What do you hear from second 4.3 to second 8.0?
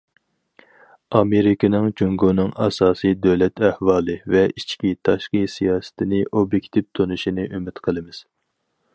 ۋە ئىچكى تاشقى سىياسىتىنى ئوبيېكتىپ تونۇشىنى ئۈمىد